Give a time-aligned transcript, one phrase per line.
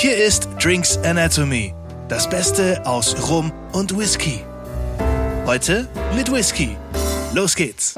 [0.00, 1.74] Hier ist Drinks Anatomy,
[2.08, 4.44] das Beste aus Rum und Whisky.
[5.44, 6.76] Heute mit Whisky.
[7.34, 7.96] Los geht's!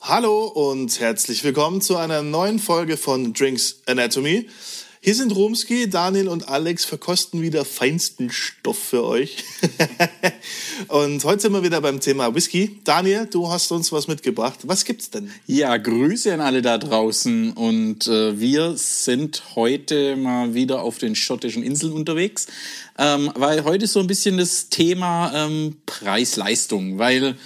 [0.00, 4.48] Hallo und herzlich willkommen zu einer neuen Folge von Drinks Anatomy.
[5.04, 9.44] Hier sind Romski, Daniel und Alex verkosten wieder feinsten Stoff für euch.
[10.88, 12.80] und heute sind wir wieder beim Thema Whisky.
[12.84, 14.60] Daniel, du hast uns was mitgebracht.
[14.62, 15.30] Was gibt's denn?
[15.46, 17.52] Ja, Grüße an alle da draußen.
[17.52, 22.46] Und äh, wir sind heute mal wieder auf den schottischen Inseln unterwegs,
[22.98, 27.36] ähm, weil heute so ein bisschen das Thema ähm, Preis-Leistung, weil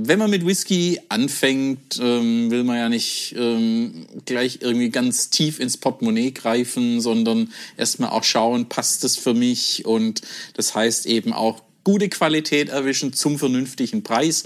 [0.00, 5.58] wenn man mit Whisky anfängt, ähm, will man ja nicht ähm, gleich irgendwie ganz tief
[5.58, 9.84] ins Portemonnaie greifen, sondern erstmal auch schauen, passt es für mich?
[9.86, 10.22] Und
[10.54, 14.44] das heißt eben auch gute Qualität erwischen zum vernünftigen Preis.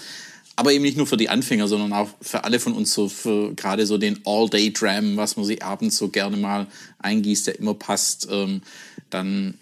[0.57, 3.55] Aber eben nicht nur für die Anfänger, sondern auch für alle von uns, so für
[3.55, 6.67] gerade so den All-Day-Dram, was man sich abends so gerne mal
[6.99, 8.29] eingießt, der immer passt.
[8.31, 8.63] Ähm,
[9.11, 9.55] dann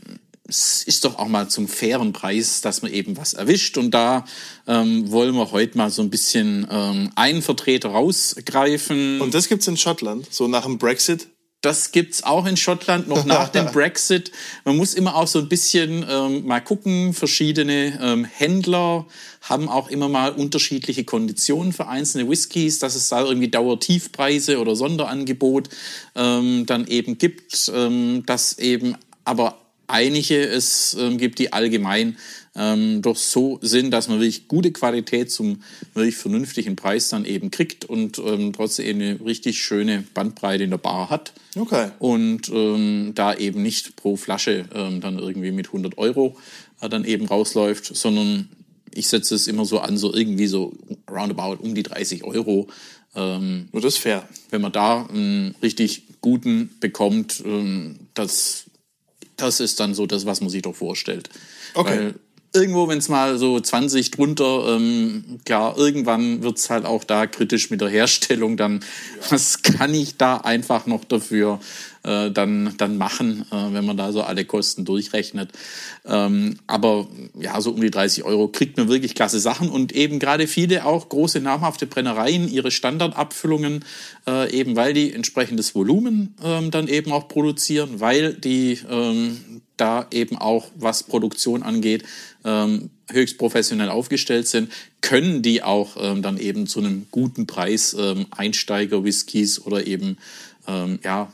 [0.50, 3.78] es ist doch auch mal zum fairen Preis, dass man eben was erwischt.
[3.78, 4.24] Und da
[4.66, 9.20] ähm, wollen wir heute mal so ein bisschen ähm, einen Vertreter rausgreifen.
[9.20, 11.28] Und das gibt's in Schottland, so nach dem Brexit?
[11.62, 14.32] Das gibt's auch in Schottland noch nach dem Brexit.
[14.64, 17.12] Man muss immer auch so ein bisschen ähm, mal gucken.
[17.12, 19.06] Verschiedene ähm, Händler
[19.42, 24.74] haben auch immer mal unterschiedliche Konditionen für einzelne Whiskys, dass es da irgendwie Dauertiefpreise oder
[24.74, 25.68] Sonderangebot
[26.14, 29.58] ähm, dann eben gibt, ähm, dass eben aber
[29.90, 32.16] einige es ähm, gibt, die allgemein
[32.56, 35.62] ähm, doch so sind, dass man wirklich gute Qualität zum
[35.94, 40.78] wirklich vernünftigen Preis dann eben kriegt und ähm, trotzdem eine richtig schöne Bandbreite in der
[40.78, 41.32] Bar hat.
[41.56, 41.90] Okay.
[41.98, 46.36] Und ähm, da eben nicht pro Flasche ähm, dann irgendwie mit 100 Euro
[46.80, 48.48] äh, dann eben rausläuft, sondern
[48.92, 50.72] ich setze es immer so an, so irgendwie so
[51.08, 52.68] roundabout um die 30 Euro.
[53.14, 54.28] Ähm, Nur das ist fair.
[54.50, 58.64] Wenn man da einen richtig guten bekommt, ähm, das
[59.40, 61.28] das ist dann so das, was man sich doch vorstellt.
[61.74, 61.90] Okay.
[61.90, 62.14] Weil
[62.52, 67.26] irgendwo, wenn es mal so 20 drunter, ähm, klar, irgendwann wird es halt auch da
[67.26, 68.56] kritisch mit der Herstellung.
[68.56, 69.30] Dann, ja.
[69.30, 71.60] was kann ich da einfach noch dafür
[72.02, 75.50] äh, dann, dann machen, äh, wenn man da so alle Kosten durchrechnet.
[76.06, 80.18] Ähm, aber ja, so um die 30 Euro kriegt man wirklich klasse Sachen und eben
[80.18, 83.84] gerade viele auch große namhafte Brennereien ihre Standardabfüllungen,
[84.26, 90.06] äh, eben weil die entsprechendes Volumen ähm, dann eben auch produzieren, weil die ähm, da
[90.10, 92.04] eben auch, was Produktion angeht,
[92.44, 94.70] ähm, höchst professionell aufgestellt sind,
[95.00, 100.18] können die auch ähm, dann eben zu einem guten Preis ähm, Einsteiger-Whiskys oder eben
[100.68, 101.32] ähm, ja,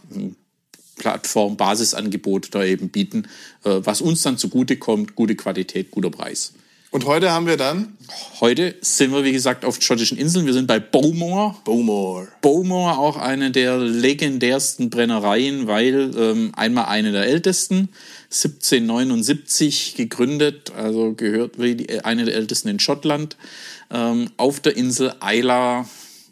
[0.97, 3.29] Plattform, Basisangebot da eben bieten,
[3.65, 6.55] äh, was uns dann zugute kommt, gute Qualität, guter Preis.
[6.93, 7.97] Und heute haben wir dann?
[8.41, 10.47] Heute sind wir, wie gesagt, auf schottischen Inseln.
[10.47, 11.57] Wir sind bei Bowmore.
[11.65, 12.29] Bowmore.
[12.41, 17.89] Bowmore, auch eine der legendärsten Brennereien, weil ähm, einmal eine der ältesten,
[18.31, 23.37] 1779 gegründet, also gehört wie eine der ältesten in Schottland,
[23.91, 25.87] ähm, auf der Insel Isla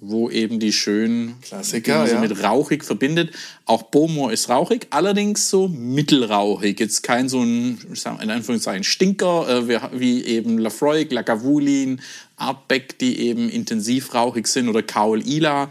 [0.06, 2.20] wo eben die schönen Klassiker ja.
[2.20, 3.30] mit rauchig verbindet.
[3.64, 6.78] Auch Bowmore ist rauchig, allerdings so mittelrauchig.
[6.78, 7.78] Jetzt kein so ein,
[8.22, 12.00] in Anführungszeichen, Stinker, äh, wie eben Lafroig, Lagavulin,
[12.36, 15.70] Artbeck, die eben intensiv rauchig sind, oder Kaul Ila,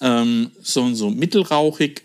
[0.00, 2.02] ähm, so, so mittelrauchig.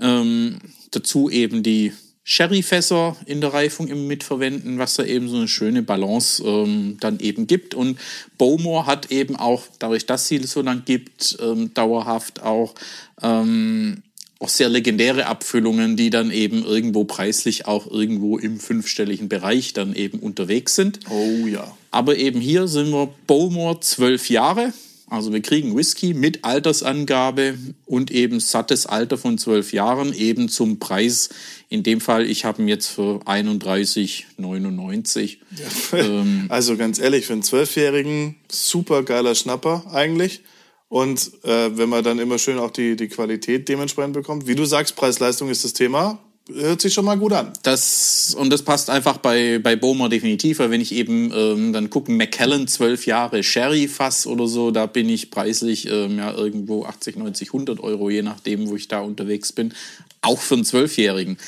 [0.00, 0.58] Ähm,
[0.90, 1.92] dazu eben die
[2.30, 7.18] Sherryfässer in der Reifung immer mitverwenden, was da eben so eine schöne Balance ähm, dann
[7.18, 7.74] eben gibt.
[7.74, 7.98] Und
[8.38, 12.76] Bowmore hat eben auch, dadurch, dass sie so lang gibt, ähm, dauerhaft auch,
[13.20, 14.04] ähm,
[14.38, 19.92] auch sehr legendäre Abfüllungen, die dann eben irgendwo preislich auch irgendwo im fünfstelligen Bereich dann
[19.92, 21.00] eben unterwegs sind.
[21.10, 21.76] Oh ja.
[21.90, 24.72] Aber eben hier sind wir Bowmore zwölf Jahre.
[25.10, 30.78] Also wir kriegen Whisky mit Altersangabe und eben sattes Alter von zwölf Jahren, eben zum
[30.78, 31.30] Preis.
[31.68, 35.38] In dem Fall, ich habe ihn jetzt für 31,99.
[35.50, 35.66] Ja.
[36.00, 40.42] Ähm, also ganz ehrlich, für einen Zwölfjährigen super geiler Schnapper eigentlich.
[40.88, 44.46] Und äh, wenn man dann immer schön auch die, die Qualität dementsprechend bekommt.
[44.46, 46.20] Wie du sagst, Preis-Leistung ist das Thema
[46.54, 47.52] hört sich schon mal gut an.
[47.62, 51.90] Das, und das passt einfach bei, bei Bowmer definitiv, weil wenn ich eben ähm, dann
[51.90, 57.16] gucken, McKellen, zwölf Jahre Sherry-Fass oder so, da bin ich preislich ähm, ja irgendwo 80,
[57.16, 59.74] 90, 100 Euro, je nachdem, wo ich da unterwegs bin,
[60.22, 61.38] auch für einen Zwölfjährigen.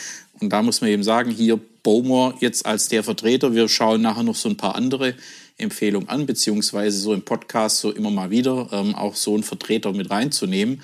[0.40, 4.22] Und da muss man eben sagen, hier Bowmer jetzt als der Vertreter, wir schauen nachher
[4.22, 5.14] noch so ein paar andere
[5.58, 9.92] Empfehlungen an, beziehungsweise so im Podcast so immer mal wieder ähm, auch so einen Vertreter
[9.92, 10.82] mit reinzunehmen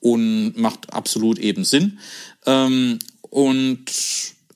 [0.00, 1.98] und macht absolut eben Sinn.
[2.46, 2.98] Ähm,
[3.34, 3.86] und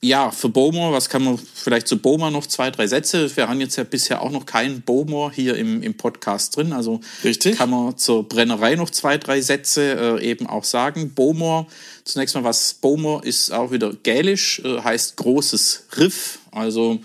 [0.01, 3.35] ja, für Bowmore, was kann man vielleicht zu Bowmore noch zwei, drei Sätze?
[3.35, 6.71] Wir haben jetzt ja bisher auch noch keinen Bowmore hier im, im Podcast drin.
[6.71, 7.57] Also Richtig.
[7.57, 11.13] kann man zur Brennerei noch zwei, drei Sätze äh, eben auch sagen.
[11.13, 11.67] Bowmore,
[12.05, 16.99] zunächst mal was Bowmore ist auch wieder gälisch, äh, heißt großes Riff, also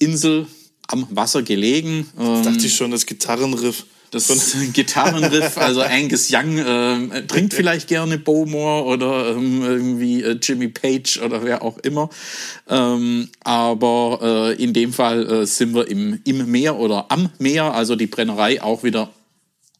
[0.00, 0.48] Insel
[0.88, 2.10] am Wasser gelegen.
[2.18, 3.86] Ähm, Dachte ich schon, das Gitarrenriff.
[4.10, 10.68] Das Gitarrenriff, also Angus Young äh, trinkt vielleicht gerne Bowmore oder ähm, irgendwie äh, Jimmy
[10.68, 12.10] Page oder wer auch immer.
[12.68, 17.74] Ähm, aber äh, in dem Fall äh, sind wir im, im Meer oder am Meer,
[17.74, 19.10] also die Brennerei auch wieder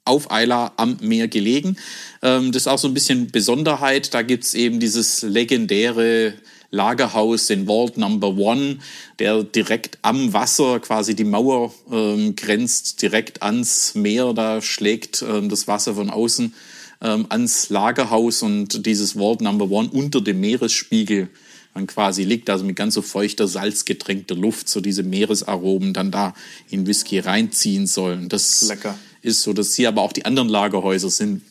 [0.05, 1.77] auf Eila am Meer gelegen.
[2.23, 4.15] Ähm, das ist auch so ein bisschen Besonderheit.
[4.15, 6.35] Da gibt's eben dieses legendäre
[6.71, 8.79] Lagerhaus, den Vault Number One,
[9.19, 14.33] der direkt am Wasser quasi die Mauer ähm, grenzt, direkt ans Meer.
[14.35, 16.55] Da schlägt ähm, das Wasser von außen
[17.01, 21.29] ähm, ans Lagerhaus und dieses Vault Number One unter dem Meeresspiegel
[21.75, 26.35] dann quasi liegt, also mit ganz so feuchter, salzgetränkter Luft, so diese Meeresaromen dann da
[26.71, 28.29] in Whisky reinziehen sollen.
[28.29, 28.99] Das Lecker.
[29.23, 31.43] ist so, dass hier aber auch die anderen Lagerhäuser sind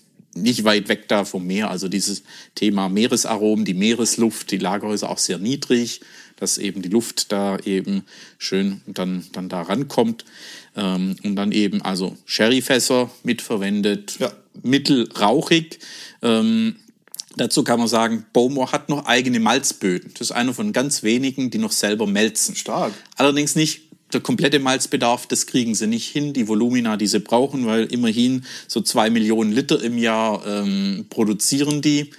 [0.42, 1.70] nicht weit weg da vom Meer.
[1.70, 2.24] Also dieses
[2.56, 6.02] Thema Meeresaromen, die Meeresluft, die Lagerhäuser auch sehr niedrig,
[6.38, 8.04] dass eben die Luft da eben
[8.38, 10.26] schön dann, dann da rankommt.
[10.76, 14.32] Ähm, und dann eben also Sherryfässer mitverwendet, Ja.
[14.64, 15.80] mittelrauchig.
[16.22, 16.76] Ähm,
[17.36, 20.12] dazu kann man sagen, Bowmore hat noch eigene Malzböden.
[20.14, 22.56] Das ist einer von ganz wenigen, die noch selber melzen.
[22.56, 22.94] Stark.
[23.16, 27.66] Allerdings nicht der komplette Malzbedarf, das kriegen sie nicht hin, die Volumina, die sie brauchen,
[27.66, 32.12] weil immerhin so zwei Millionen Liter im Jahr ähm, produzieren die.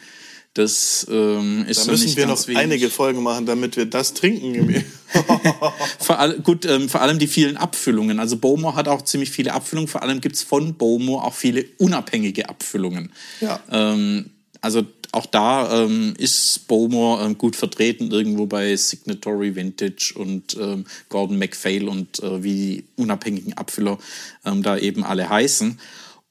[0.54, 2.60] Das ähm, ist Da müssen wir noch wenig.
[2.60, 4.84] einige Folgen machen, damit wir das trinken.
[5.98, 8.18] Vor, all, gut, ähm, vor allem die vielen Abfüllungen.
[8.18, 9.88] Also Bowmore hat auch ziemlich viele Abfüllungen.
[9.88, 13.12] Vor allem gibt's von Bowmore auch viele unabhängige Abfüllungen.
[13.40, 13.60] Ja.
[13.70, 14.30] Ähm,
[14.60, 14.82] also
[15.12, 21.38] auch da ähm, ist Bowmore ähm, gut vertreten, irgendwo bei Signatory Vintage und ähm, Gordon
[21.38, 23.98] MacPhail und äh, wie die unabhängigen Abfüller
[24.44, 25.78] ähm, da eben alle heißen.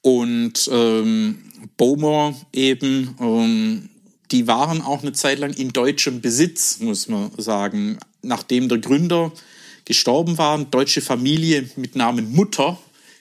[0.02, 1.40] Und ähm,
[1.76, 3.90] Bowmore eben, ähm,
[4.32, 7.98] die waren auch eine Zeit lang in deutschem Besitz, muss man sagen.
[8.22, 9.32] Nachdem der Gründer
[9.86, 12.78] gestorben war, deutsche Familie mit Namen Mutter,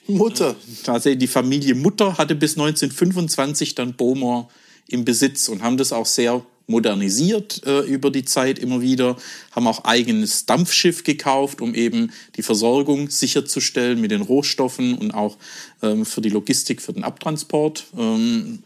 [0.07, 0.55] Mutter.
[0.83, 4.47] tatsächlich die Familie Mutter hatte bis 1925 dann Bowmore
[4.87, 9.15] im Besitz und haben das auch sehr modernisiert äh, über die Zeit immer wieder,
[9.51, 15.37] haben auch eigenes Dampfschiff gekauft, um eben die Versorgung sicherzustellen mit den Rohstoffen und auch
[15.81, 17.85] ähm, für die Logistik, für den Abtransport.
[17.97, 18.59] Ähm,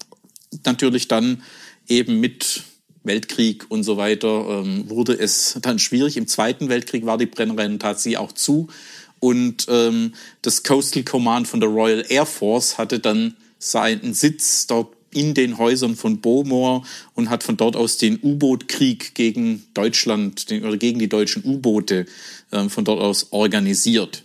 [0.65, 1.44] natürlich dann
[1.88, 2.63] eben mit
[3.03, 6.17] Weltkrieg und so weiter ähm, wurde es dann schwierig.
[6.17, 8.67] Im Zweiten Weltkrieg war die Brennerei tatsächlich auch zu
[9.21, 14.95] und ähm, das Coastal Command von der Royal Air Force hatte dann seinen Sitz dort
[15.13, 16.83] in den Häusern von Bowmore
[17.15, 22.05] und hat von dort aus den U-Boot-Krieg gegen Deutschland den, oder gegen die deutschen U-Boote
[22.51, 24.23] ähm, von dort aus organisiert.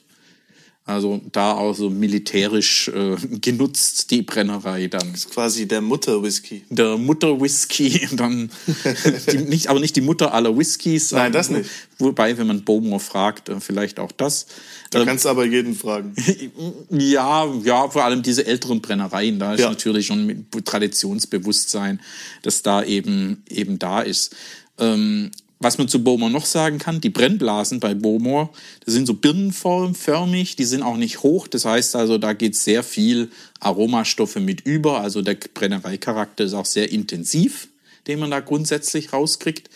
[0.89, 6.63] Also da auch so militärisch äh, genutzt, die Brennerei dann Das ist quasi der Mutter-Whisky.
[6.71, 8.51] der Mutter-Whisky, dann
[9.33, 11.11] die, nicht, aber nicht die Mutter aller Whiskys.
[11.11, 11.69] Nein, das nicht.
[11.99, 14.47] Wobei, wenn man Bowmore fragt, äh, vielleicht auch das.
[14.91, 16.15] Da Ähm, kannst du aber jeden fragen.
[16.91, 19.71] ja, ja, vor allem diese älteren Brennereien, da ist Ja.
[19.71, 22.01] natürlich schon mit Traditionsbewusstsein,
[22.43, 24.37] dass da eben eben da ist.
[24.79, 28.51] Ähm, was man zu Bowmore noch sagen kann, die Brennblasen bei Bowmore,
[28.85, 31.49] das sind so birnenförmig, die sind auch nicht hoch.
[31.49, 33.31] Das heißt also, da geht sehr viel
[33.61, 35.01] Aromastoffe mit über.
[35.01, 37.69] Also der Brennereicharakter ist auch sehr intensiv,
[38.07, 39.71] den man da grundsätzlich rauskriegt.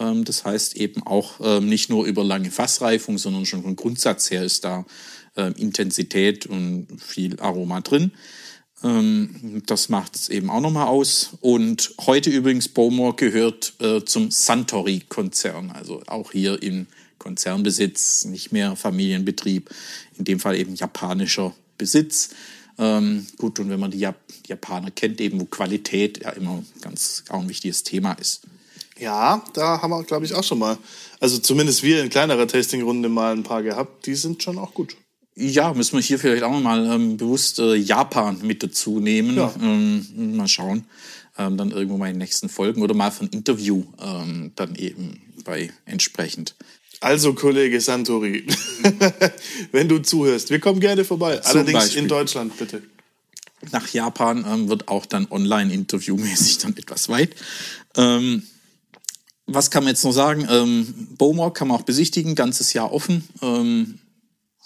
[0.00, 4.30] Ähm, Das heißt eben auch ähm, nicht nur über lange Fassreifung, sondern schon vom Grundsatz
[4.32, 4.84] her ist da
[5.36, 8.10] ähm, Intensität und viel Aroma drin.
[8.82, 11.30] Ähm, Das macht es eben auch nochmal aus.
[11.40, 16.86] Und heute übrigens Bowmore gehört äh, zum Suntory-Konzern, also auch hier im
[17.18, 19.70] Konzernbesitz, nicht mehr Familienbetrieb,
[20.18, 22.30] in dem Fall eben japanischer Besitz.
[22.78, 24.08] Ähm, gut, und wenn man die
[24.46, 28.42] Japaner kennt, eben wo Qualität ja immer ganz auch ein wichtiges Thema ist.
[28.98, 30.78] Ja, da haben wir, glaube ich, auch schon mal,
[31.20, 34.06] also zumindest wir in kleinerer Tastingrunde mal ein paar gehabt.
[34.06, 34.96] Die sind schon auch gut.
[35.40, 39.36] Ja, müssen wir hier vielleicht auch mal ähm, bewusst äh, Japan mit dazu nehmen.
[39.36, 39.52] Ja.
[39.60, 40.84] Ähm, mal schauen.
[41.38, 45.20] Ähm, dann irgendwo mal in den nächsten Folgen oder mal von Interview ähm, dann eben
[45.44, 46.54] bei entsprechend.
[47.00, 48.46] Also, Kollege Santori,
[49.72, 51.40] wenn du zuhörst, wir kommen gerne vorbei.
[51.42, 52.02] Allerdings Beispiel.
[52.02, 52.82] in Deutschland, bitte.
[53.72, 57.34] Nach Japan ähm, wird auch dann online-interviewmäßig dann etwas weit.
[57.96, 58.42] Ähm,
[59.46, 60.46] was kann man jetzt noch sagen?
[60.50, 63.98] Ähm, Bowmore kann man auch besichtigen, ganzes Jahr offen ähm,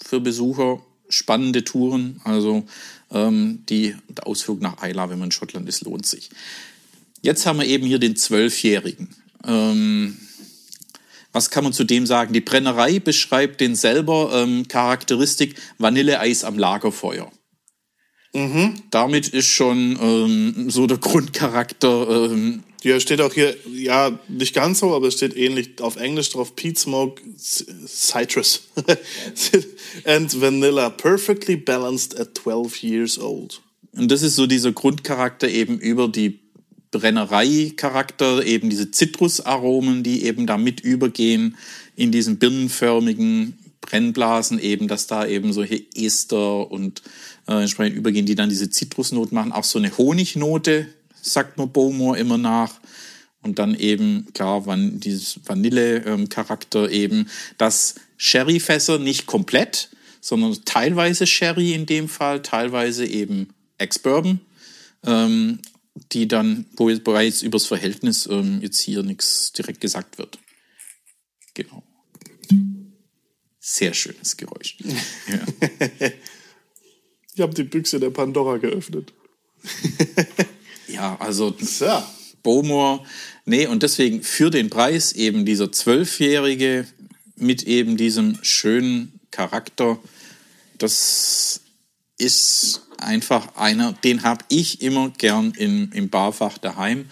[0.03, 0.81] für Besucher.
[1.07, 2.65] Spannende Touren, also
[3.11, 6.31] ähm, die, der Ausflug nach Isla, wenn man in Schottland ist, lohnt sich.
[7.21, 9.09] Jetzt haben wir eben hier den Zwölfjährigen.
[9.45, 10.17] Ähm,
[11.31, 12.33] Was kann man zu dem sagen?
[12.33, 17.31] Die Brennerei beschreibt den selber ähm, Charakteristik Vanilleeis am Lagerfeuer.
[18.33, 18.81] Mhm.
[18.89, 22.31] Damit ist schon ähm, so der Grundcharakter.
[22.31, 26.29] Ähm, Ja, steht auch hier, ja, nicht ganz so, aber es steht ähnlich auf Englisch
[26.29, 28.67] drauf, Peat Smoke Citrus
[30.05, 33.59] and Vanilla, perfectly balanced at 12 years old.
[33.93, 36.41] und das ist so dieser Grundcharakter eben über die
[36.91, 41.57] Brennerei-Charakter, eben diese Zitrusaromen, die eben da mit übergehen
[41.95, 47.01] in diesen birnenförmigen Brennblasen, eben, dass da eben solche Ester und
[47.47, 49.51] äh, entsprechend übergehen, die dann diese Zitrusnote machen.
[49.53, 50.87] Auch so eine Honignote,
[51.25, 52.79] sagt man Bowmore immer nach.
[53.41, 59.89] Und dann eben, klar, van dieses Vanille-Charakter eben, dass Sherryfässer nicht komplett,
[60.19, 64.39] sondern teilweise Sherry in dem Fall, teilweise eben Ex-Bourbon,
[65.05, 65.59] ähm,
[66.11, 70.39] die dann, wo jetzt bereits übers Verhältnis ähm, jetzt hier nichts direkt gesagt wird.
[71.53, 71.83] Genau.
[73.59, 74.77] Sehr schönes Geräusch.
[75.27, 76.09] ja.
[77.35, 79.13] Ich habe die Büchse der Pandora geöffnet.
[80.87, 82.03] ja, also So.
[82.43, 83.03] Bowmore,
[83.45, 86.87] nee, und deswegen für den Preis eben dieser Zwölfjährige
[87.35, 89.97] mit eben diesem schönen Charakter,
[90.77, 91.61] das
[92.17, 97.09] ist einfach einer, den habe ich immer gern im, im Barfach daheim.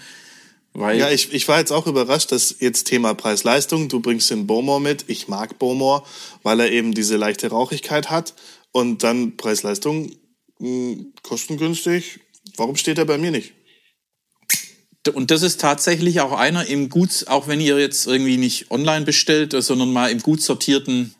[0.73, 4.47] Weil Ja, ich, ich war jetzt auch überrascht, dass jetzt Thema Preis-Leistung, du bringst den
[4.47, 5.05] Bowmore mit.
[5.07, 6.03] Ich mag Bowmore,
[6.41, 8.33] weil er eben diese leichte Rauchigkeit hat.
[8.71, 10.11] Und dann Preis-Leistung,
[10.57, 12.21] mh, kostengünstig.
[12.57, 13.53] Warum steht er bei mir nicht?
[15.11, 19.03] Und das ist tatsächlich auch einer im gut, auch wenn ihr jetzt irgendwie nicht online
[19.03, 21.13] bestellt, sondern mal im gut sortierten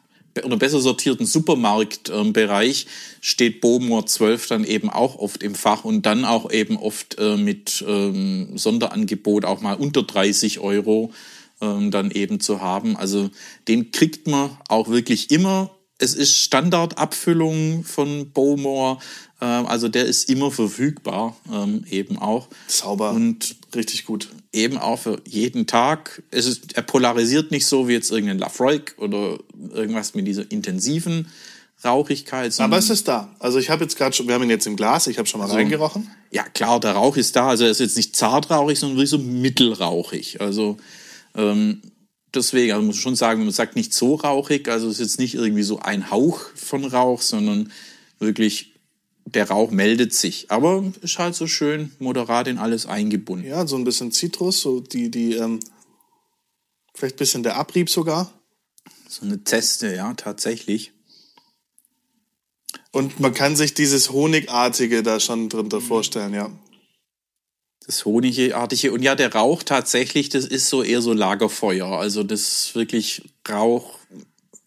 [0.43, 2.87] oder besser sortierten Supermarktbereich
[3.21, 7.37] steht Bowmore 12 dann eben auch oft im Fach und dann auch eben oft äh,
[7.37, 11.13] mit ähm, Sonderangebot auch mal unter 30 Euro
[11.61, 12.97] ähm, dann eben zu haben.
[12.97, 13.29] Also
[13.67, 15.72] den kriegt man auch wirklich immer.
[15.99, 18.97] Es ist Standardabfüllung von Bowmore,
[19.39, 22.47] äh, also der ist immer verfügbar ähm, eben auch.
[22.67, 23.11] Sauber.
[23.11, 24.29] Und Richtig gut.
[24.51, 26.23] eben auch für jeden Tag.
[26.31, 29.37] Es ist, er polarisiert nicht so wie jetzt irgendein Lafroig oder
[29.73, 31.27] irgendwas mit dieser intensiven
[31.83, 32.57] Rauchigkeit.
[32.59, 33.29] Aber es ist da.
[33.39, 35.41] Also ich habe jetzt gerade schon, wir haben ihn jetzt im Glas, ich habe schon
[35.41, 36.09] mal reingerochen.
[36.31, 37.49] ja klar, der Rauch ist da.
[37.49, 40.39] Also er ist jetzt nicht zartrauchig, sondern wirklich so mittelrauchig.
[40.39, 40.77] Also
[41.35, 41.81] ähm,
[42.33, 45.35] deswegen, also muss schon sagen, man sagt nicht so rauchig, also es ist jetzt nicht
[45.35, 47.71] irgendwie so ein Hauch von Rauch, sondern
[48.19, 48.73] wirklich
[49.25, 50.51] der Rauch meldet sich.
[50.51, 53.47] Aber ist halt so schön moderat in alles eingebunden.
[53.47, 55.59] Ja, so ein bisschen Zitrus, so die, die, ähm,
[56.93, 58.31] vielleicht ein bisschen der Abrieb sogar.
[59.07, 60.91] So eine Zeste, ja, tatsächlich.
[62.91, 66.51] Und man kann sich dieses Honigartige da schon drunter vorstellen, ja.
[67.85, 68.91] Das Honigartige.
[68.93, 71.87] Und ja, der Rauch tatsächlich, das ist so eher so Lagerfeuer.
[71.87, 73.97] Also das ist wirklich Rauch,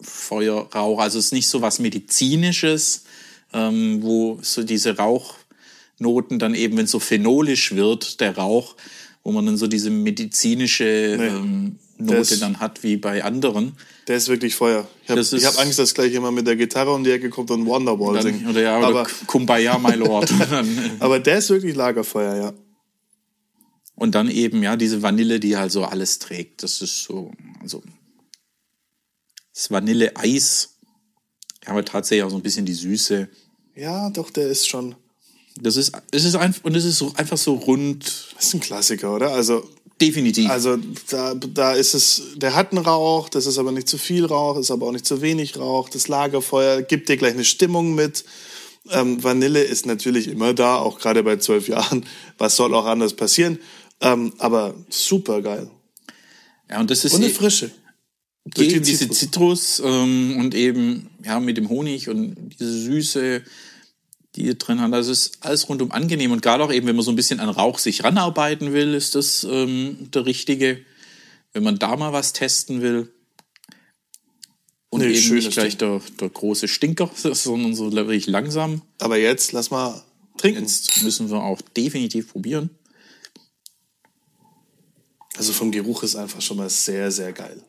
[0.00, 0.98] Feuer, Rauch.
[0.98, 3.04] Also es ist nicht so was Medizinisches,
[3.54, 8.76] ähm, wo so diese Rauchnoten dann eben, wenn es so phenolisch wird, der Rauch,
[9.24, 11.26] wo man dann so diese medizinische Nee.
[11.26, 13.72] ähm, Note Das- dann hat wie bei anderen.
[14.06, 14.86] Der ist wirklich Feuer.
[15.04, 17.50] Ich habe ist- hab Angst, dass gleich jemand mit der Gitarre um die Ecke kommt
[17.50, 18.46] und Wonderwall singt.
[18.46, 20.30] oder ja, oder aber, Kumbaya, my Lord.
[21.00, 22.52] Aber der ist wirklich Lagerfeuer, ja.
[23.96, 26.62] Und dann eben, ja, diese Vanille, die halt so alles trägt.
[26.62, 27.82] Das ist so, also
[29.54, 30.76] das Vanilleeis,
[31.64, 33.28] ja, aber tatsächlich auch so ein bisschen die Süße.
[33.74, 34.94] Ja, doch, der ist schon.
[35.58, 38.04] Das ist, es ist einfach, und es ist so, einfach so rund,
[38.36, 39.30] Das ist ein Klassiker, oder?
[39.30, 39.66] Also,
[39.98, 40.50] definitiv.
[40.50, 40.76] also
[41.08, 44.58] da, da ist es, der hat einen Rauch, das ist aber nicht zu viel Rauch,
[44.58, 45.88] ist aber auch nicht zu wenig Rauch.
[45.88, 48.24] Das Lagerfeuer gibt dir gleich eine Stimmung mit.
[48.90, 52.04] Ähm, Vanille ist natürlich immer da, auch gerade bei zwölf Jahren.
[52.38, 53.58] Was soll auch anders passieren?
[54.00, 55.70] Ähm, aber super geil.
[56.70, 57.70] ja, und das ist Und eine eh- Frische.
[58.44, 63.42] Durch die diese Zitrus ähm, und eben, ja, mit dem Honig und diese Süße,
[64.36, 64.92] die hier drin hat.
[64.92, 67.40] Also es ist alles rundum angenehm und gerade auch eben, wenn man so ein bisschen
[67.40, 70.78] an Rauch sich ranarbeiten will, ist das ähm, der richtige.
[71.52, 73.12] Wenn man da mal was testen will.
[74.90, 78.82] Und Nee, eben nicht gleich der, der große Stinker, sondern so wirklich langsam.
[79.00, 80.04] Aber jetzt lass mal
[80.36, 80.62] trinken.
[80.62, 82.70] Jetzt müssen wir auch definitiv probieren.
[85.36, 87.62] Also vom Geruch ist einfach schon mal sehr, sehr geil.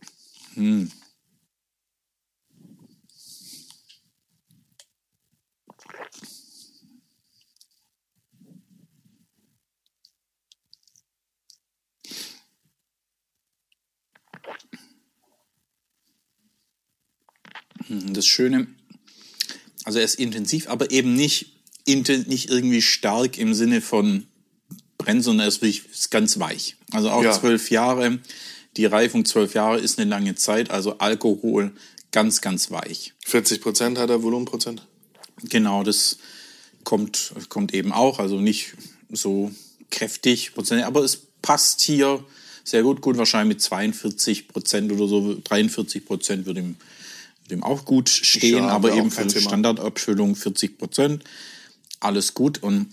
[17.89, 18.67] Das Schöne,
[19.83, 21.53] also er ist intensiv, aber eben nicht,
[21.85, 24.27] nicht irgendwie stark im Sinne von
[25.07, 26.75] brennt, sondern er ist ganz weich.
[26.91, 27.31] Also auch Ja.
[27.31, 28.19] zwölf Jahre.
[28.75, 31.71] Die Reifung zwölf Jahre ist eine lange Zeit, also Alkohol
[32.11, 33.13] ganz, ganz weich.
[33.25, 34.85] 40 Prozent hat er Volumenprozent.
[35.43, 36.17] Genau, das
[36.83, 38.73] kommt, kommt eben auch, also nicht
[39.09, 39.51] so
[39.89, 40.51] kräftig,
[40.83, 42.23] aber es passt hier
[42.63, 42.99] sehr gut.
[43.01, 46.75] Gut, wahrscheinlich mit 42 Prozent oder so, 43 Prozent würde ihm,
[47.45, 49.29] würde ihm auch gut stehen, Ja, aber eben für.
[49.29, 51.23] Standardabfüllung 40 Prozent.
[51.99, 52.87] Alles gut Und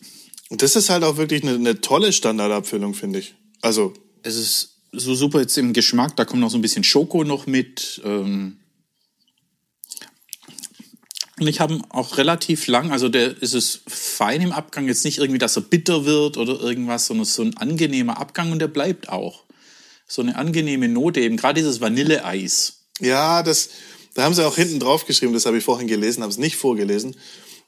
[0.63, 3.35] das ist halt auch wirklich eine, eine tolle Standardabfüllung, finde ich.
[3.63, 6.17] Also, es ist so super jetzt im Geschmack.
[6.17, 8.01] Da kommt noch so ein bisschen Schoko noch mit.
[8.05, 8.59] Ähm
[11.41, 15.19] und ich habe auch relativ lang, also der ist es fein im Abgang, jetzt nicht
[15.19, 19.09] irgendwie, dass er bitter wird oder irgendwas, sondern so ein angenehmer Abgang und der bleibt
[19.09, 19.43] auch.
[20.07, 22.85] So eine angenehme Note eben, gerade dieses Vanilleeis.
[23.01, 23.71] ja, das,
[24.15, 26.55] da haben sie auch hinten drauf geschrieben, das habe ich vorhin gelesen, habe es nicht
[26.55, 27.17] vorgelesen,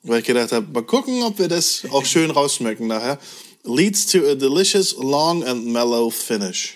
[0.02, 3.18] weil ich gedacht habe, mal gucken, ob wir das auch schön rausschmecken nachher.
[3.64, 6.74] Leads to a delicious, long and mellow finish.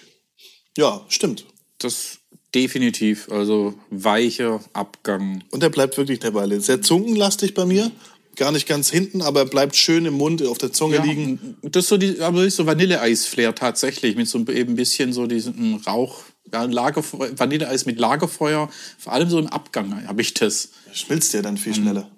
[0.77, 1.45] Ja, stimmt.
[1.79, 2.19] Das
[2.55, 5.45] definitiv, also weicher Abgang.
[5.50, 6.61] Und der bleibt wirklich eine Weile.
[6.61, 7.91] Sehr zungenlastig bei mir.
[8.37, 11.57] Gar nicht ganz hinten, aber er bleibt schön im Mund, auf der Zunge Ja, liegen.
[11.62, 15.27] Das ist so die, aber ist so Vanilleeis-Flair tatsächlich, mit so eben ein bisschen so
[15.27, 16.23] diesen Rauch,
[16.53, 20.71] ja, Lagerfeuer, Vanilleeis mit Lagerfeuer, vor allem so im Abgang habe ich das.
[20.93, 21.77] Schmilzt ja dann viel Mhm.
[21.77, 22.11] schneller.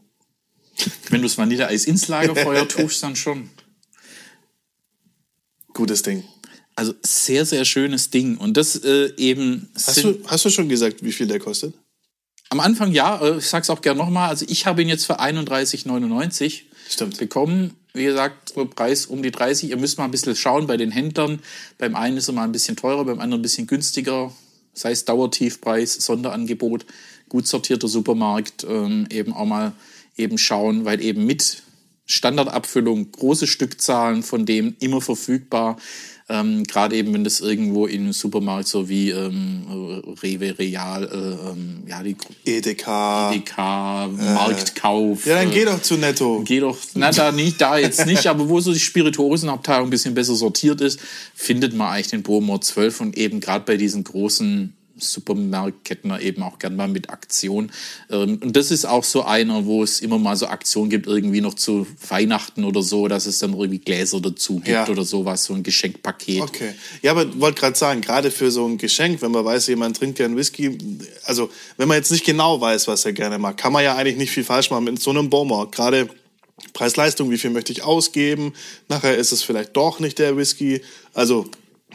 [1.11, 3.51] Wenn du das Vanilleeis ins Lagerfeuer tust, dann schon.
[5.75, 6.25] Gutes Ding.
[6.75, 8.37] Also sehr, sehr schönes Ding.
[8.39, 11.75] Und das äh, eben Hast du, hast du schon gesagt, wie viel der kostet?
[12.53, 15.19] am Anfang ja, äh, ich sag's auch gerne nochmal, also ich habe ihn jetzt für
[15.21, 17.17] 31,99 Stimmt.
[17.17, 17.75] bekommen.
[17.95, 19.71] Wie gesagt, Preis um die 30.
[19.71, 21.41] Ihr müsst mal ein bisschen schauen bei den Händlern.
[21.79, 24.33] Beim einen ist er mal ein bisschen teurer, beim anderen ein bisschen günstiger.
[24.75, 26.87] Sei es Dauertiefpreis, Sonderangebot,
[27.29, 28.65] gut sortierter Supermarkt.
[28.69, 29.73] Ähm, eben auch mal
[30.17, 31.63] eben schauen, weil eben mit
[32.07, 35.77] Standardabfüllung große Stückzahlen von dem immer verfügbar.
[36.29, 39.65] Ähm, Gerade eben, wenn das irgendwo im Supermarkt so wie ähm,
[40.23, 43.33] Rewe, Real, äh, ähm, ja, die Edeka.
[43.33, 45.27] DK, Marktkauf.
[45.27, 46.43] Ja, dann äh, geh doch zu Netto.
[46.45, 50.15] Geh doch, na da nicht, da jetzt nicht, aber wo so die Spirituosenabteilung ein bisschen
[50.15, 51.01] besser sortiert ist,
[51.35, 56.59] findet man eigentlich den Bowmore 12 und eben gerade bei diesen großen Supermarktketten eben auch
[56.59, 57.71] gern mal mit Aktion.
[58.11, 61.41] Ähm, Und das ist auch so einer, wo es immer mal so Aktionen gibt, irgendwie
[61.41, 64.89] noch zu Weihnachten oder so, dass es dann irgendwie Gläser dazu gibt Ja.
[64.89, 66.41] oder sowas, so ein Geschenkpaket.
[66.43, 66.75] Okay.
[67.03, 70.19] Ja, aber wollte gerade sagen, gerade für so ein Geschenk, wenn man weiß, jemand trinkt
[70.19, 70.79] gern Whisky,
[71.25, 74.17] also wenn man jetzt nicht genau weiß, was er gerne mag, kann man ja eigentlich
[74.17, 75.69] nicht viel falsch machen mit so einem Bowmore.
[75.71, 76.09] Gerade
[76.75, 78.53] Preis-Leistung, wie viel möchte ich ausgeben?
[78.89, 80.81] Nachher ist es vielleicht doch nicht der Whisky.
[81.13, 81.47] Also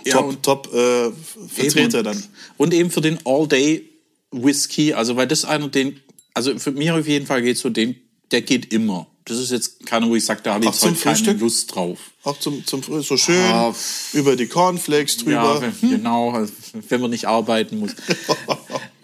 [0.07, 1.11] Ja, top, und- top äh,
[1.47, 2.03] Vertreter Eben.
[2.05, 2.23] dann.
[2.57, 5.99] Und eben für den All-Day-Whisky, also weil das einer, den,
[6.33, 7.95] also für mich auf jeden Fall geht so, den,
[8.31, 9.07] der geht immer.
[9.25, 11.39] Das ist jetzt keiner, wo ich sage, da habe ich heute keine Frühstück?
[11.41, 11.99] Lust drauf.
[12.23, 13.75] Auch zum, zum Früh- so schön Ah,
[14.13, 15.61] über die Cornflakes Ja, drüber.
[15.81, 16.53] wenn, genau, also
[16.87, 17.91] wenn man nicht arbeiten muss.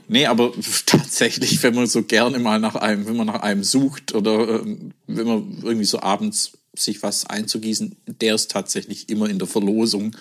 [0.10, 0.52] Nee, aber
[0.86, 4.92] tatsächlich, wenn man so gerne mal nach einem, wenn man nach einem sucht oder ähm,
[5.08, 10.16] wenn man irgendwie so abends sich was einzugießen, der ist tatsächlich immer in der Verlosung,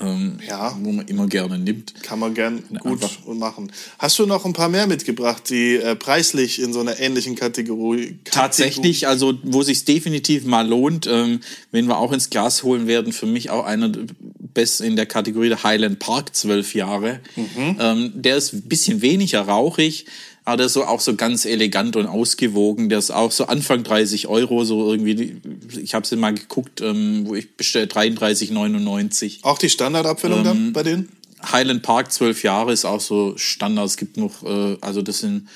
[0.00, 0.76] ähm, Ja.
[0.82, 1.94] wo man immer gerne nimmt.
[2.02, 3.70] Kann man gern gut einfach- machen.
[3.98, 8.18] Hast du noch ein paar mehr mitgebracht, die äh, preislich in so einer ähnlichen Kategorie
[8.24, 13.12] Tatsächlich, also wo sich definitiv mal lohnt, ähm, wenn wir auch ins Glas holen werden,
[13.12, 14.04] für mich auch einer der
[14.52, 17.20] besten in der Kategorie der Highland Park, zwölf Jahre.
[17.56, 20.06] Ähm, der ist ein bisschen weniger rauchig,
[20.44, 22.88] aber der ist so auch so ganz elegant und ausgewogen.
[22.88, 25.40] Der ist auch so Anfang 30 Euro, so irgendwie,
[25.80, 29.38] ich habe es mal geguckt, ähm, wo ich bestelle 33,99.
[29.42, 31.08] Auch die Standardabfüllung Ähm, dann bei denen?
[31.50, 33.86] Highland Park zwölf Jahre ist auch so Standard.
[33.86, 35.48] Es gibt noch, äh, also das sind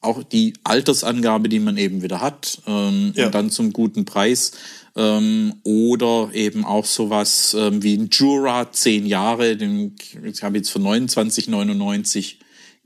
[0.00, 3.26] auch die Altersangabe, die man eben wieder hat ähm, Ja.
[3.26, 4.52] und dann zum guten Preis.
[4.96, 10.70] Ähm, oder eben auch sowas ähm, wie ein Jura zehn Jahre, den ich habe jetzt
[10.70, 12.34] für 29,99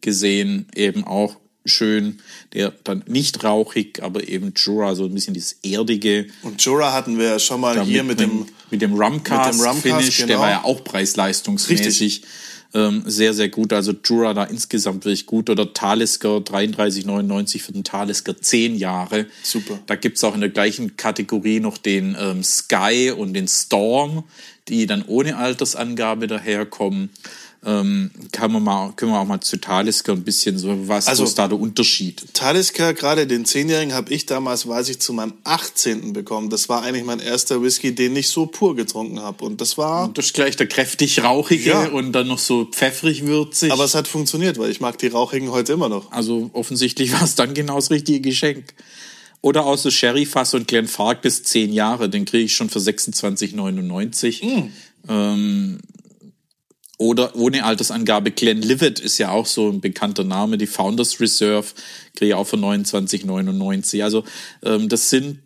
[0.05, 2.21] gesehen, eben auch schön,
[2.53, 6.27] der dann nicht rauchig, aber eben Jura, so ein bisschen dieses erdige.
[6.43, 9.67] Und Jura hatten wir ja schon mal hier mit dem, mit dem Rumcast, mit dem
[9.67, 10.41] Rumcast, Finish, der genau.
[10.41, 12.23] war ja auch preisleistungsmäßig
[12.75, 13.73] ähm, sehr, sehr gut.
[13.73, 15.49] Also Jura da insgesamt wirklich gut.
[15.49, 19.27] Oder Talisker 33,99 für den Talisker 10 Jahre.
[19.43, 19.79] Super.
[19.87, 24.25] Da gibt's auch in der gleichen Kategorie noch den ähm, Sky und den Storm,
[24.69, 27.11] die dann ohne Altersangabe daherkommen.
[27.67, 31.25] Ähm, kann man mal, können wir auch mal zu Talisker ein bisschen so, was Also-
[31.25, 32.23] ist da der Unterschied?
[32.35, 36.13] Talisker, gerade den 10-Jährigen, habe ich damals, weiß ich, zu meinem 18.
[36.13, 36.51] bekommen.
[36.51, 39.45] Das war eigentlich mein erster Whisky, den ich so pur getrunken habe.
[39.47, 41.89] Und das war, Das ist gleich der kräftig rauchige Ja.
[41.89, 43.73] und dann noch so pfeffrig würzig.
[43.73, 46.13] aber es hat funktioniert, weil ich mag die Rauchigen heute immer noch.
[46.13, 48.75] Also offensichtlich war es dann genau das richtige Geschenk.
[49.41, 54.71] Oder auch so Sherry-Fass und Glenfarclas 10 Jahre, den kriege ich schon für 26,99.
[55.09, 55.79] Ähm,
[56.99, 61.67] oder ohne Altersangabe, Glenlivet ist ja auch so ein bekannter Name, die Founders Reserve,
[62.15, 64.03] kriege ich auch für 29,99.
[64.05, 64.25] Also
[64.63, 65.41] ähm, das sind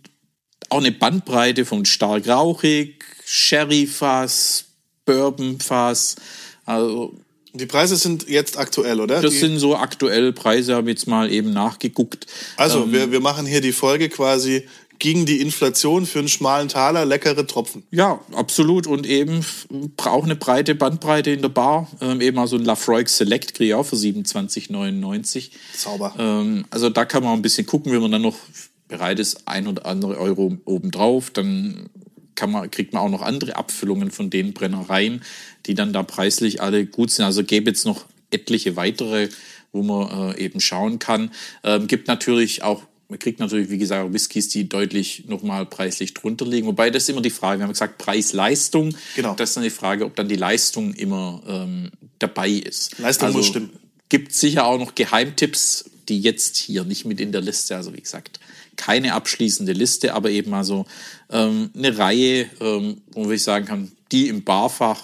[0.69, 4.67] auch eine Bandbreite von stark rauchig, Sherry-Fass,
[5.07, 6.17] Bourbon-Fass.
[6.67, 7.19] Also
[7.55, 9.23] die Preise sind jetzt aktuell, oder?
[9.23, 12.27] das die, sind so aktuell Preise, habe ich jetzt mal eben nachgeguckt.
[12.57, 16.69] also ähm, wir, wir machen hier die Folge quasi gegen die Inflation für einen schmalen
[16.69, 17.85] Taler leckere Tropfen.
[17.91, 18.87] Ja, absolut.
[18.87, 19.45] Und eben
[19.97, 21.89] braucht eine breite Bandbreite in der Bar.
[22.01, 25.51] Ähm, eben also ein Lafroig Select kriege ich auch für 27,99.
[25.75, 26.15] Sauber.
[26.19, 28.37] Ähm, also da kann man ein bisschen gucken, wenn man dann noch
[28.89, 31.91] bereit ist, ein oder andere Euro obendrauf, dann
[32.47, 35.23] man, kriegt man auch noch andere Abfüllungen von den Brennereien,
[35.67, 37.25] die dann da preislich alle gut sind.
[37.25, 39.29] Also gäbe jetzt noch etliche weitere,
[39.73, 41.31] wo man äh, eben schauen kann.
[41.65, 46.47] Ähm, gibt natürlich auch man kriegt natürlich, wie gesagt, Whiskys, die deutlich nochmal preislich drunter
[46.47, 46.67] liegen.
[46.67, 48.95] Wobei das ist immer die Frage, wir haben gesagt, Preis-Leistung.
[49.17, 49.35] Genau.
[49.35, 52.99] Das ist dann die Frage, ob dann die Leistung immer ähm, dabei ist.
[52.99, 53.71] Leistung muss stimmen.
[54.11, 58.01] Gibt sicher auch noch Geheimtipps, die jetzt hier nicht mit in der Liste, also wie
[58.01, 58.41] gesagt,
[58.77, 60.87] keine abschließende Liste, aber eben mal so
[61.31, 65.03] ähm, eine Reihe, ähm, wo ich sagen kann, die im Barfach,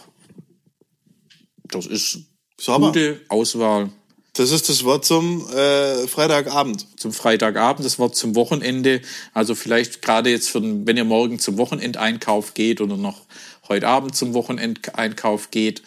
[1.64, 2.20] das ist
[2.58, 2.88] Sauber.
[2.88, 3.90] gute Auswahl
[4.36, 6.86] Das ist das Wort zum äh, Freitagabend.
[6.98, 9.00] zum Freitagabend, das Wort zum Wochenende.
[9.32, 13.22] Also vielleicht gerade jetzt, für, den- wenn ihr morgen zum Wochenendeinkauf geht oder noch
[13.68, 15.82] heute Abend zum Wochenendeinkauf geht,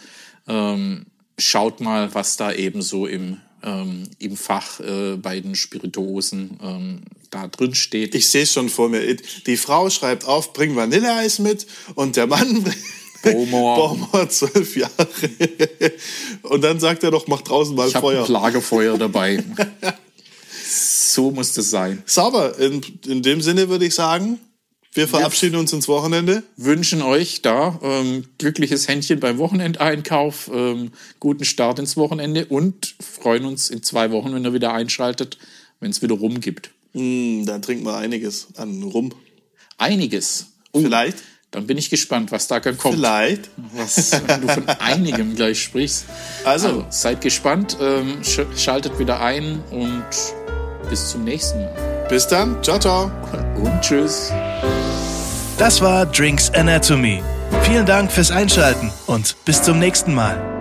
[0.48, 1.06] ähm,
[1.38, 7.02] schaut mal, was da eben so im, ähm, im Fach äh, bei den Spirituosen ähm,
[7.30, 8.16] da drin steht.
[8.16, 9.18] Ich sehe es schon vor mir.
[9.46, 12.64] Die Frau schreibt auf, bring Vanilleeis mit und der Mann
[13.24, 13.98] Bowmore.
[13.98, 15.08] Bowmore, zwölf Jahre.
[16.44, 18.30] Und dann sagt er doch, mach draußen mal ich habe ein Feuer.
[18.30, 19.44] Lagerfeuer dabei.
[20.66, 22.04] so muss das sein.
[22.06, 22.58] Sauber.
[22.60, 24.40] In, in dem Sinne würde ich sagen,
[24.98, 26.42] wir verabschieden uns ins Wochenende.
[26.56, 33.46] wünschen euch da ähm, glückliches Händchen beim Wochenendeinkauf, ähm, guten Start ins Wochenende und freuen
[33.46, 35.38] uns in zwei Wochen, wenn ihr wieder einschaltet,
[35.80, 36.72] wenn es wieder rum gibt.
[36.94, 39.14] Hm, da trinken wir einiges an Rum.
[39.78, 40.48] Einiges.
[40.72, 41.18] Oh, Vielleicht.
[41.58, 42.82] Dann bin ich gespannt, was da kommt.
[42.82, 43.50] Vielleicht.
[43.74, 46.06] Was, wenn du von einigem gleich sprichst.
[46.46, 46.86] Also.
[46.92, 50.06] seid gespannt, ähm, sch schaltet wieder ein und
[50.88, 52.06] bis zum nächsten Mal.
[52.10, 52.62] Bis dann.
[52.64, 53.12] Ciao, ciao.
[53.56, 54.32] Und tschüss.
[55.58, 57.24] Das war Drinks Anatomy.
[57.64, 60.57] Vielen Dank fürs Einschalten und bis zum nächsten Mal.